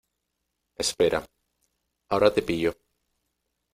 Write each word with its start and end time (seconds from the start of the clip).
espera, 0.77 1.23
ahora 2.09 2.33
te 2.33 2.41
pillo. 2.41 2.75